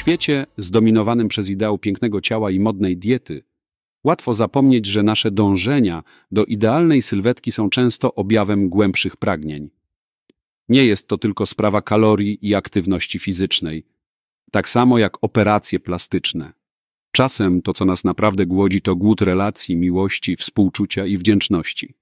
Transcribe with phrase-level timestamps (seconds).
[0.00, 3.42] świecie zdominowanym przez ideał pięknego ciała i modnej diety,
[4.04, 9.70] łatwo zapomnieć, że nasze dążenia do idealnej sylwetki są często objawem głębszych pragnień.
[10.68, 13.84] Nie jest to tylko sprawa kalorii i aktywności fizycznej,
[14.50, 16.52] tak samo jak operacje plastyczne.
[17.12, 21.94] Czasem to, co nas naprawdę głodzi, to głód relacji, miłości, współczucia i wdzięczności.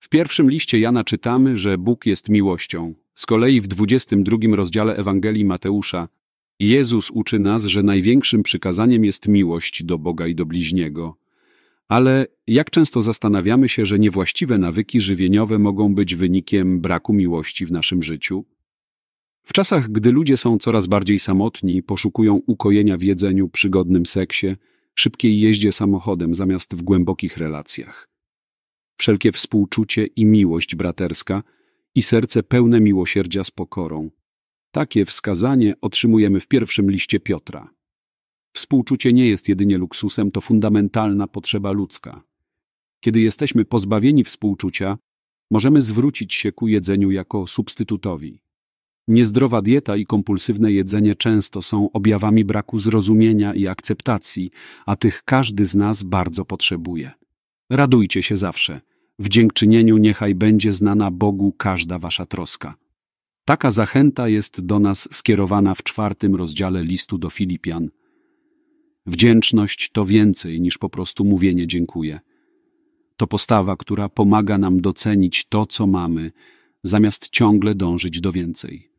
[0.00, 2.94] W pierwszym liście Jana czytamy, że Bóg jest miłością.
[3.14, 6.08] Z kolei w 22 rozdziale Ewangelii Mateusza
[6.60, 11.16] Jezus uczy nas, że największym przykazaniem jest miłość do Boga i do bliźniego.
[11.88, 17.72] Ale jak często zastanawiamy się, że niewłaściwe nawyki żywieniowe mogą być wynikiem braku miłości w
[17.72, 18.44] naszym życiu?
[19.42, 24.56] W czasach, gdy ludzie są coraz bardziej samotni, poszukują ukojenia w jedzeniu, przygodnym seksie,
[24.94, 28.08] szybkiej jeździe samochodem zamiast w głębokich relacjach.
[28.98, 31.42] Wszelkie współczucie i miłość braterska
[31.94, 34.10] i serce pełne miłosierdzia z pokorą.
[34.76, 37.70] Takie wskazanie otrzymujemy w pierwszym liście Piotra.
[38.56, 42.22] Współczucie nie jest jedynie luksusem, to fundamentalna potrzeba ludzka.
[43.00, 44.98] Kiedy jesteśmy pozbawieni współczucia,
[45.50, 48.40] możemy zwrócić się ku jedzeniu jako substytutowi.
[49.08, 54.50] Niezdrowa dieta i kompulsywne jedzenie często są objawami braku zrozumienia i akceptacji,
[54.86, 57.12] a tych każdy z nas bardzo potrzebuje.
[57.70, 58.80] Radujcie się zawsze.
[59.18, 62.74] W dziękczynieniu niechaj będzie znana Bogu każda wasza troska.
[63.46, 67.90] Taka zachęta jest do nas skierowana w czwartym rozdziale listu do Filipian.
[69.06, 72.20] Wdzięczność to więcej niż po prostu mówienie dziękuję.
[73.16, 76.32] To postawa, która pomaga nam docenić to, co mamy,
[76.82, 78.90] zamiast ciągle dążyć do więcej.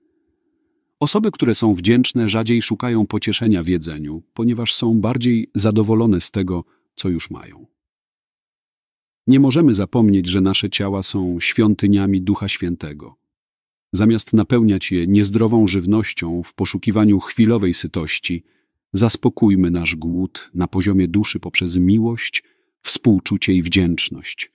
[1.00, 6.64] Osoby, które są wdzięczne, rzadziej szukają pocieszenia w jedzeniu, ponieważ są bardziej zadowolone z tego,
[6.96, 7.66] co już mają.
[9.28, 13.27] Nie możemy zapomnieć, że nasze ciała są świątyniami Ducha Świętego.
[13.92, 18.44] Zamiast napełniać je niezdrową żywnością w poszukiwaniu chwilowej sytości,
[18.94, 22.44] zaspokójmy nasz głód na poziomie duszy poprzez miłość,
[22.82, 24.52] współczucie i wdzięczność.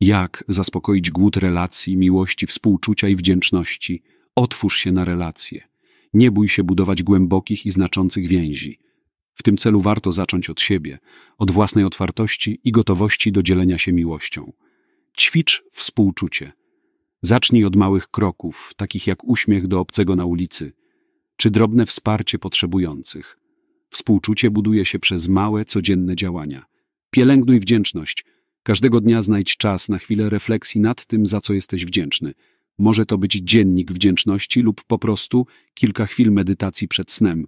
[0.00, 4.02] Jak zaspokoić głód relacji, miłości, współczucia i wdzięczności?
[4.34, 5.68] Otwórz się na relacje.
[6.14, 8.78] Nie bój się budować głębokich i znaczących więzi.
[9.34, 10.98] W tym celu warto zacząć od siebie,
[11.38, 14.52] od własnej otwartości i gotowości do dzielenia się miłością.
[15.18, 16.52] Ćwicz współczucie.
[17.22, 20.72] Zacznij od małych kroków, takich jak uśmiech do obcego na ulicy,
[21.36, 23.38] czy drobne wsparcie potrzebujących.
[23.90, 26.64] Współczucie buduje się przez małe, codzienne działania.
[27.10, 28.24] Pielęgnuj wdzięczność.
[28.62, 32.34] Każdego dnia znajdź czas na chwilę refleksji nad tym, za co jesteś wdzięczny.
[32.78, 37.46] Może to być dziennik wdzięczności lub po prostu kilka chwil medytacji przed snem.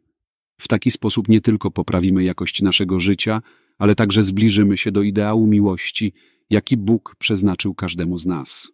[0.61, 3.43] W taki sposób nie tylko poprawimy jakość naszego życia,
[3.79, 6.13] ale także zbliżymy się do ideału miłości,
[6.51, 8.74] jaki Bóg przeznaczył każdemu z nas.